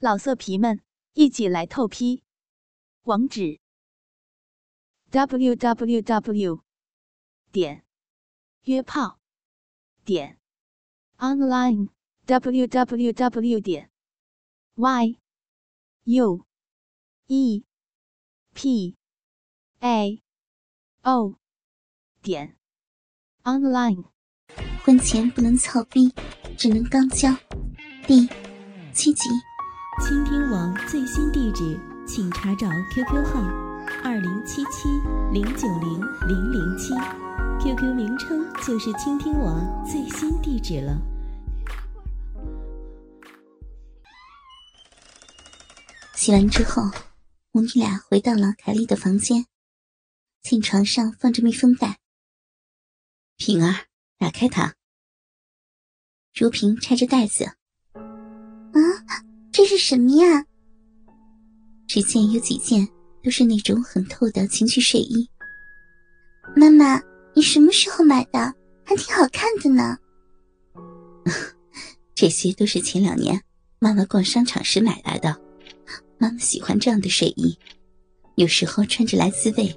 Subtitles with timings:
[0.00, 0.80] 老色皮们，
[1.14, 2.22] 一起来透批！
[3.02, 3.58] 网址
[5.10, 6.62] ：w w w
[7.50, 7.84] 点
[8.62, 9.18] 约炮
[10.04, 10.38] 点
[11.16, 11.88] online
[12.26, 13.90] w w w 点
[14.76, 15.18] y
[16.04, 16.46] u
[17.26, 17.64] e
[18.54, 18.96] p
[19.80, 20.22] a
[21.02, 21.34] o
[22.22, 22.56] 点
[23.42, 24.04] online。
[24.84, 26.14] 婚前不能操逼，
[26.56, 27.34] 只能刚交。
[28.06, 28.28] 第
[28.94, 29.47] 七集。
[30.00, 33.42] 倾听网最新地址，请查找 QQ 号
[34.04, 34.88] 二零七七
[35.32, 36.94] 零九零零零七
[37.60, 40.96] ，QQ 名称就是倾听网最新地址了。
[46.14, 46.82] 洗完之后，
[47.50, 49.46] 母女俩回到了凯莉的房间，
[50.42, 51.98] 见床上放着密封袋。
[53.36, 53.86] 平儿，
[54.16, 54.76] 打开它。
[56.34, 57.56] 如萍拆着袋子，
[59.58, 60.44] 这是什么呀？
[61.88, 62.86] 只见有几件
[63.24, 65.28] 都是那种很透的情趣睡衣。
[66.54, 67.02] 妈妈，
[67.34, 68.54] 你什么时候买的？
[68.84, 69.98] 还挺好看的呢。
[72.14, 73.42] 这些都是前两年
[73.80, 75.36] 妈妈逛商场时买来的。
[76.18, 77.58] 妈妈喜欢这样的睡衣，
[78.36, 79.76] 有时候穿着来自慰。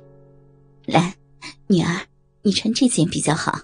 [0.86, 1.16] 来，
[1.66, 2.06] 女儿，
[2.44, 3.60] 你穿这件比较好。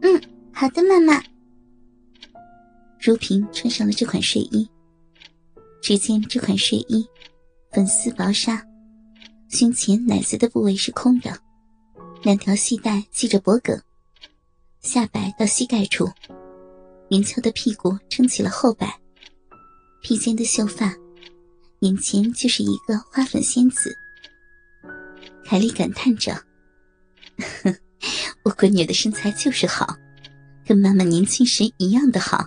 [0.00, 0.22] 嗯，
[0.54, 1.22] 好的，妈妈。
[2.98, 4.66] 如萍穿上了这款睡衣。
[5.82, 7.04] 只见这款睡衣，
[7.72, 8.64] 粉丝薄纱，
[9.48, 11.36] 胸前奶子的部位是空的，
[12.22, 13.76] 两条细带系着脖颈，
[14.80, 16.08] 下摆到膝盖处，
[17.10, 18.96] 圆翘的屁股撑起了后摆，
[20.02, 20.94] 披肩的秀发，
[21.80, 23.92] 眼前就是一个花粉仙子。
[25.44, 26.40] 凯莉感叹着
[28.44, 29.96] ：“我闺女的身材就是好，
[30.64, 32.46] 跟妈妈年轻时一样的好。”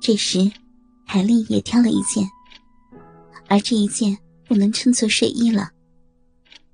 [0.00, 0.48] 这时。
[1.12, 2.24] 凯莉也挑了一件，
[3.48, 4.16] 而这一件
[4.46, 5.68] 不能称作睡衣了，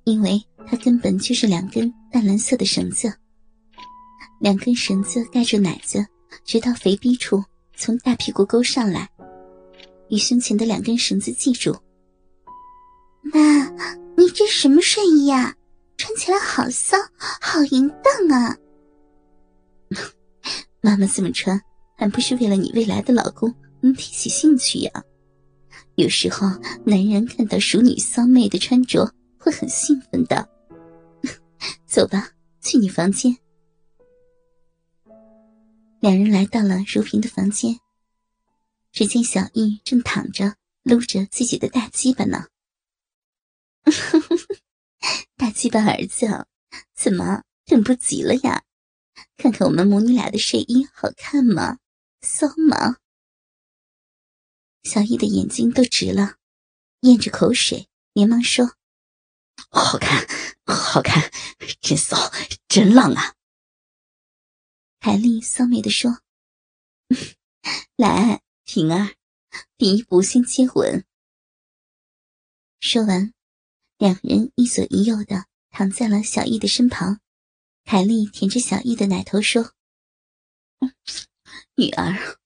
[0.03, 3.11] 因为它根本就是两根淡蓝色的绳子。
[4.39, 6.05] 两根绳子盖住奶子，
[6.45, 7.43] 直到肥逼处，
[7.75, 9.09] 从大屁股沟上来，
[10.09, 11.75] 与胸前的两根绳子系住。
[13.33, 13.39] 妈，
[14.15, 15.55] 你这什么睡衣呀？
[15.97, 18.55] 穿起来好骚，好淫荡啊！
[20.79, 21.59] 妈妈这么穿，
[21.97, 23.51] 还不是为了你未来的老公？
[23.81, 25.03] 能提起兴趣呀，
[25.95, 26.47] 有时候
[26.85, 30.49] 男人看到熟女骚妹的穿着会很兴奋的。
[31.85, 33.37] 走吧，去你房间。
[35.99, 37.79] 两人来到了如萍的房间，
[38.91, 42.45] 只见小易正躺着撸着自己的大鸡巴呢。
[45.37, 46.45] 大鸡巴儿子，
[46.95, 48.63] 怎么等不及了呀？
[49.37, 51.77] 看看我们母女俩的睡衣好看吗？
[52.21, 52.97] 骚吗？
[54.87, 56.37] 小易的眼睛都直了，
[57.01, 58.77] 咽着口水，连忙说
[59.69, 60.25] ：“好看，
[60.65, 61.29] 好看，
[61.81, 62.15] 真骚，
[62.69, 63.35] 真浪啊！”
[65.01, 66.21] 海丽骚媚的说
[67.97, 69.15] ：“来，平儿，
[69.77, 71.05] 第一步先接吻。”
[72.79, 73.33] 说完，
[73.97, 77.19] 两人一左一右的躺在了小易的身旁。
[77.83, 79.73] 凯丽舔着小易的奶头说
[81.75, 82.39] ：“女儿。”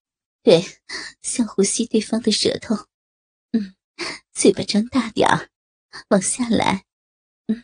[0.43, 0.65] 对，
[1.21, 2.87] 想呼吸对方的舌头，
[3.51, 3.75] 嗯，
[4.33, 5.51] 嘴巴张大点儿，
[6.09, 6.85] 往下来，
[7.45, 7.63] 嗯，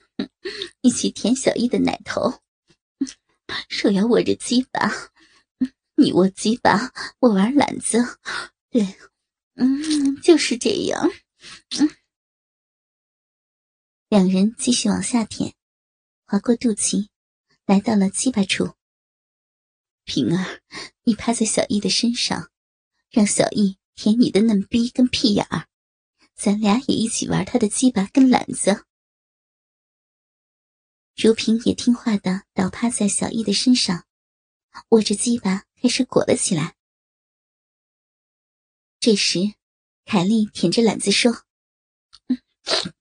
[0.82, 2.44] 一起舔小易的奶头，
[3.68, 4.92] 手要握着鸡巴，
[5.58, 8.20] 嗯你握鸡巴，我玩篮子，
[8.70, 8.96] 对，
[9.56, 11.10] 嗯，就是这样，
[11.80, 11.90] 嗯，
[14.08, 15.56] 两人继续往下舔，
[16.28, 17.08] 划过肚脐，
[17.66, 18.76] 来到了鸡巴处。
[20.04, 20.62] 平儿，
[21.04, 22.52] 你趴在小易的身上。
[23.10, 25.68] 让小易舔你的嫩逼跟屁眼儿，
[26.36, 28.86] 咱俩也一起玩他的鸡巴跟懒子。
[31.16, 34.06] 如萍也听话的倒趴在小易的身上，
[34.90, 36.76] 握着鸡巴开始裹了起来。
[39.00, 39.40] 这时，
[40.06, 41.44] 凯莉舔着懒子说：“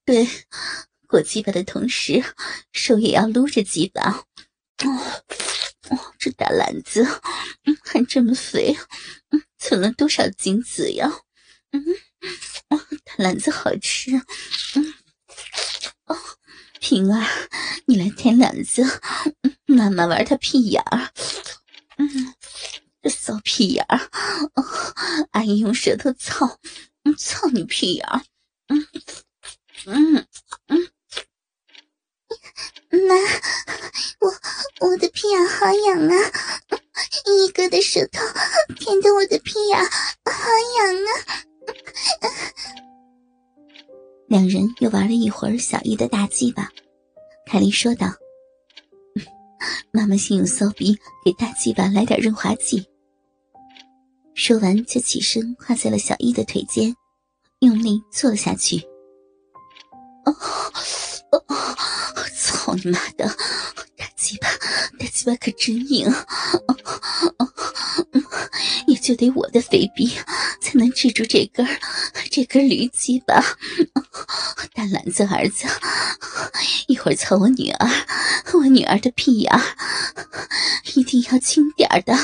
[0.06, 0.26] 对，
[1.06, 2.24] 裹鸡巴的同时，
[2.72, 4.24] 手也要撸着鸡巴。
[4.84, 5.22] 哦，
[5.90, 7.04] 哦，这大懒子，
[7.84, 8.74] 还这么肥。”
[9.58, 11.10] 存了多少精子呀？
[11.72, 11.82] 嗯，
[12.68, 14.12] 啊，大篮子好吃。
[14.74, 14.94] 嗯，
[16.06, 16.16] 哦，
[16.80, 17.26] 平儿，
[17.86, 18.82] 你来舔篮子，
[19.42, 21.10] 嗯妈妈玩他屁眼儿。
[21.98, 22.34] 嗯，
[23.10, 23.98] 骚屁眼儿，
[24.54, 24.64] 哦，
[25.32, 26.58] 阿姨用舌头操，
[27.04, 28.22] 嗯操你屁眼儿。
[28.68, 28.86] 嗯，
[29.86, 30.26] 嗯，
[30.68, 30.90] 嗯，
[33.08, 33.14] 妈，
[34.20, 34.34] 我
[34.86, 36.14] 我的屁眼好痒啊。
[37.26, 38.20] 一哥的舌头
[38.76, 39.90] 舔得我的屁眼好
[40.78, 42.30] 痒啊！
[44.28, 46.68] 两人又玩了一会儿小姨的大鸡巴，
[47.46, 48.12] 凯莉说道
[49.92, 52.84] ：“妈妈先用骚逼给大鸡巴来点润滑剂。”
[54.34, 56.94] 说完就起身跨在了小姨的腿间，
[57.60, 58.78] 用力坐了下去。
[60.24, 60.36] 哦
[61.32, 61.42] 哦，
[62.36, 63.28] 操你妈的！
[64.16, 64.48] 鸡巴，
[64.98, 66.10] 大鸡巴可真硬，
[68.86, 70.10] 也就得我的肥逼
[70.60, 71.66] 才能治住这根
[72.30, 73.42] 这根驴鸡巴。
[74.74, 75.66] 大篮子儿子，
[76.88, 77.88] 一会儿操我女儿，
[78.54, 79.52] 我女儿的屁眼
[80.94, 82.16] 一定要轻点的。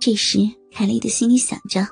[0.00, 0.38] 这时，
[0.72, 1.86] 凯莉的心里想着，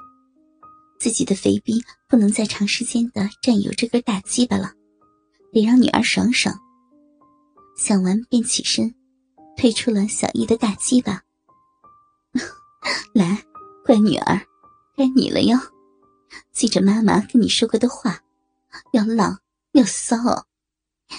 [0.99, 4.73] 自己的肥逼不能再长时间的占有这根大鸡巴了，
[5.53, 6.59] 得让女儿爽爽。
[7.77, 8.95] 想完便起身，
[9.57, 11.23] 退出了小易的大鸡巴。
[13.15, 13.45] 来，
[13.85, 14.41] 乖女儿，
[14.97, 15.59] 该你了哟。
[16.53, 18.19] 记着妈妈跟你说过的话，
[18.93, 19.39] 要浪
[19.73, 20.17] 要骚。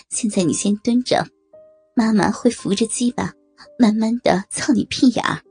[0.09, 1.27] 现在你先蹲着，
[1.95, 3.31] 妈妈会扶着鸡巴，
[3.77, 5.41] 慢慢的操你屁眼儿。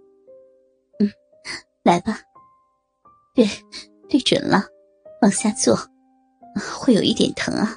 [0.99, 1.09] 嗯
[1.85, 2.21] 来吧，
[3.35, 3.49] 对，
[4.09, 4.65] 对准了，
[5.21, 5.77] 往下坐，
[6.81, 7.77] 会有一点疼啊，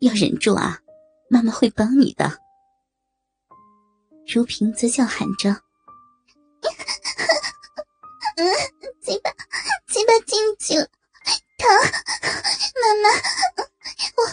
[0.00, 0.80] 要忍住啊，
[1.28, 2.38] 妈妈会帮你的。
[4.26, 5.50] 如萍则叫喊着
[8.36, 8.46] ：“嗯，
[9.02, 9.30] 鸡巴，
[9.88, 10.88] 鸡巴进去了，
[11.58, 11.68] 疼，
[12.80, 13.08] 妈妈，
[14.16, 14.24] 我，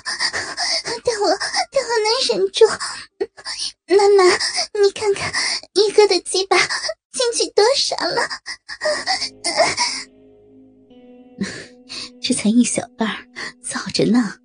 [1.04, 1.38] 但我，
[1.72, 2.66] 但我能忍住。
[3.88, 4.24] 妈妈，
[4.82, 5.32] 你看看
[5.74, 6.58] 一哥的鸡巴。”
[7.12, 8.22] 进去多少了？
[12.22, 13.28] 这才一小半
[13.62, 14.38] 早着呢。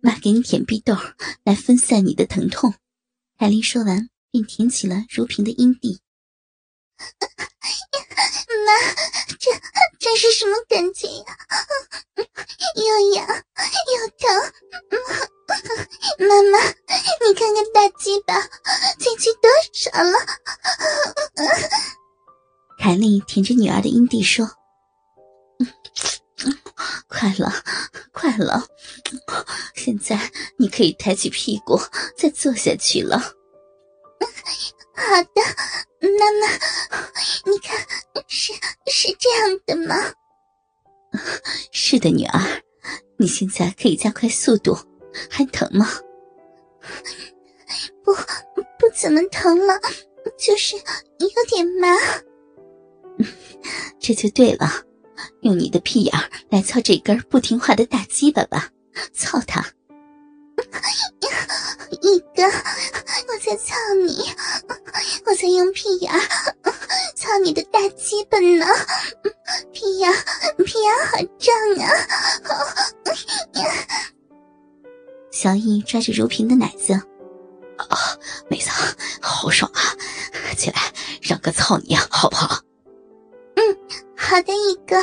[0.00, 0.96] 妈给你舔逼豆，
[1.44, 2.74] 来分散你的疼痛。
[3.36, 6.00] 海丽说完，便舔起了如萍的阴蒂。
[8.66, 8.72] 妈，
[9.38, 9.50] 这
[9.98, 11.24] 这是什么感觉呀？
[12.76, 14.26] 又痒又疼。
[16.18, 16.58] 妈妈，
[17.26, 18.40] 你看看大鸡巴
[18.98, 20.18] 进去多少了？
[22.78, 24.46] 凯莉舔着女儿的阴蒂说
[29.88, 31.80] ：“现在你可以抬起屁股
[32.14, 33.16] 再坐下去了。
[34.92, 35.40] ”好的，
[36.02, 36.46] 妈妈，
[37.50, 37.74] 你看，
[38.26, 38.52] 是
[38.84, 39.94] 是这样的吗？
[41.72, 42.62] 是的，女儿，
[43.16, 44.76] 你现在可以加快速度，
[45.30, 45.88] 还疼吗？
[48.04, 49.80] 不，不怎么疼了，
[50.36, 51.88] 就是有点麻。
[53.98, 54.70] 这就对了，
[55.40, 56.14] 用你的屁眼
[56.50, 58.68] 来操这根不听话的大鸡巴吧，
[59.14, 59.64] 操他！
[62.00, 63.74] 一哥，我在操
[64.06, 64.16] 你，
[65.26, 66.12] 我在用屁眼
[67.16, 68.66] 操你的大鸡巴呢，
[69.72, 70.12] 屁眼
[70.64, 71.54] 屁眼好胀
[71.84, 71.90] 啊！
[75.30, 77.96] 小易抓着如萍的奶子，啊，
[78.48, 78.70] 妹子
[79.20, 79.80] 好爽啊！
[80.56, 80.92] 起来，
[81.22, 82.60] 让哥操你好不好？
[83.54, 83.62] 嗯
[84.16, 84.96] 好的，一哥。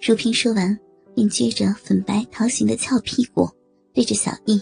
[0.00, 0.78] 如萍说完，
[1.14, 3.48] 便撅着粉白桃形的翘屁股，
[3.92, 4.56] 对着小易：“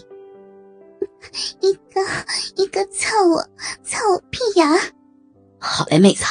[1.61, 2.01] 一哥，
[2.55, 3.41] 一哥，操我，
[3.83, 4.67] 操我屁眼！”
[5.59, 6.23] 好嘞，妹子。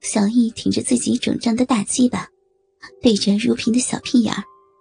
[0.00, 2.28] 小易挺着自己肿胀的大鸡巴，
[3.00, 4.34] 对着如萍的小屁眼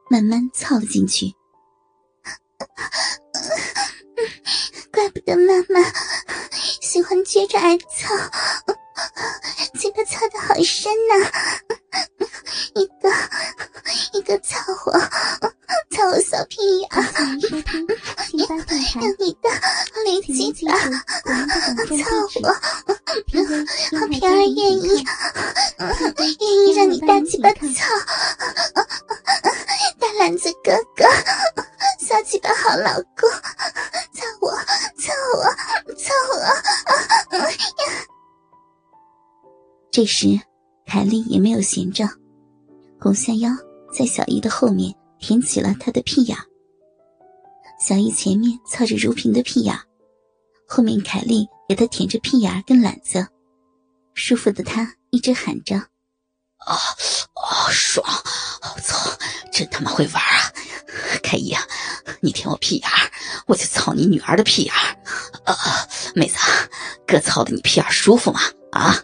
[0.09, 1.33] 慢慢操了进去。
[4.91, 5.81] 怪不得妈妈
[6.81, 8.15] 喜欢撅着挨操。
[9.79, 11.29] 嘴巴操的好深呐！
[20.27, 22.05] 雷击吧，操
[22.41, 22.47] 我！
[23.99, 25.03] 好平儿愿意，
[26.39, 27.59] 愿意让你大鸡巴操！
[29.99, 31.03] 大篮子哥哥，
[31.99, 33.29] 小鸡巴好老公，
[34.13, 34.51] 操我，
[34.97, 35.43] 操我，
[35.95, 36.35] 操我！
[39.91, 40.39] 这时，
[40.85, 42.07] 凯莉也没有闲着，
[42.99, 43.49] 拱下腰，
[43.93, 46.37] 在小姨的后面舔起了她的屁眼。
[47.79, 49.77] 小姨前面操着如萍的屁眼，
[50.67, 53.27] 后面凯莉给他舔着屁眼跟懒子，
[54.13, 55.75] 舒服的他一直喊着
[56.65, 58.05] ：“啊啊，爽！
[58.75, 59.11] 我操，
[59.51, 60.51] 真他妈会玩啊！
[61.21, 61.61] 凯姨啊，
[62.21, 62.89] 你舔我屁眼，
[63.47, 64.73] 我就操你女儿的屁眼。
[65.45, 65.55] 啊，
[66.15, 66.37] 妹子，
[67.05, 68.39] 哥操的你屁眼舒服吗？
[68.71, 68.95] 啊？”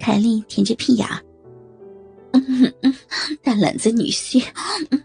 [0.00, 1.06] 凯莉舔着屁眼
[2.32, 2.96] 嗯嗯，
[3.42, 4.42] 大懒子女婿，
[4.90, 5.04] 嗯，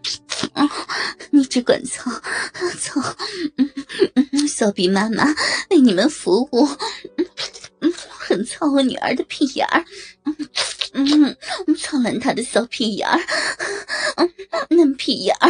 [1.31, 2.09] 你只管操，
[2.79, 3.01] 操，
[3.57, 3.74] 嗯嗯，
[4.55, 5.25] 小比妈妈
[5.69, 6.65] 为你们服务，
[7.17, 7.27] 嗯
[7.81, 9.83] 嗯，很操我女儿的屁眼儿，
[10.23, 10.37] 嗯
[11.67, 13.19] 嗯，操烂她的小屁眼儿，
[14.69, 15.49] 嫩屁眼儿，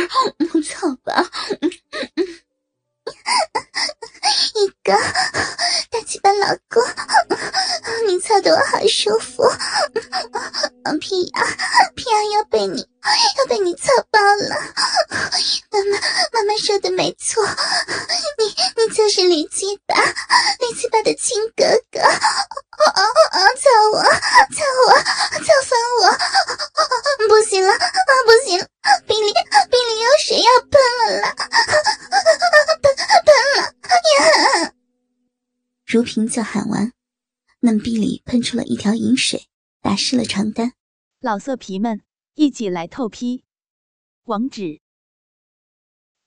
[0.64, 1.30] 操吧！
[1.62, 1.72] 嗯
[2.16, 2.26] 嗯
[4.56, 4.92] 一哥，
[5.92, 6.82] 大鸡巴老公，
[8.08, 9.44] 你操的我好舒服，
[11.00, 11.32] 屁眼
[11.96, 12.82] 屁眼要被你
[13.38, 14.20] 要被你操爆
[14.50, 14.56] 了！
[15.76, 15.98] 妈妈
[16.32, 17.44] 妈妈说的没错，
[18.38, 18.46] 你
[18.78, 19.96] 你就是李鸡巴，
[20.60, 23.02] 李鸡巴的亲哥哥，哦哦
[23.32, 24.94] 哦，操我操我
[25.44, 28.58] 操翻我，不行了啊不行，
[29.06, 30.80] 比利比利有水要喷
[31.12, 31.36] 了啦，
[32.82, 33.28] 喷喷
[33.58, 33.62] 了！
[34.64, 34.74] 呀！
[35.86, 36.94] 如萍叫喊完，
[37.60, 39.48] 嫩逼里喷出了一条银水，
[39.82, 40.72] 打湿了床单。
[41.20, 42.02] 老色皮们，
[42.36, 43.44] 一起来透批！
[44.26, 44.80] 网址